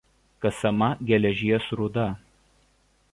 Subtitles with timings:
[0.45, 2.09] Kasama geležies rūda.